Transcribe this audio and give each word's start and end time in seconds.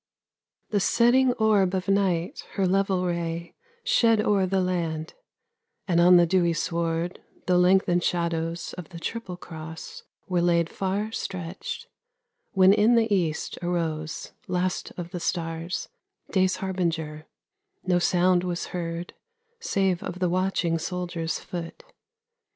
The 0.71 0.79
setting 0.79 1.33
orb 1.33 1.75
of 1.75 1.87
night 1.87 2.39
her 2.53 2.65
level 2.65 3.05
ray 3.05 3.53
Shed 3.83 4.19
o'er 4.19 4.47
the 4.47 4.59
land; 4.59 5.13
and 5.87 6.01
on 6.01 6.17
the 6.17 6.25
dewy 6.25 6.53
sward 6.53 7.21
The 7.45 7.59
lengthened 7.59 8.03
shadows 8.03 8.73
of 8.79 8.89
the 8.89 8.99
triple 8.99 9.37
cross 9.37 10.01
Were 10.27 10.41
laid 10.41 10.71
far 10.71 11.11
stretched,— 11.11 11.85
when 12.53 12.73
in 12.73 12.95
the 12.95 13.13
east 13.13 13.59
arose, 13.61 14.31
Last 14.47 14.91
of 14.97 15.11
the 15.11 15.19
stars, 15.19 15.87
day's 16.31 16.55
harbinger: 16.55 17.27
no 17.83 17.99
sound 17.99 18.43
Was 18.43 18.65
heard, 18.73 19.13
save 19.59 20.01
of 20.01 20.17
the 20.17 20.29
watching 20.29 20.79
soldier's 20.79 21.37
foot. 21.37 21.83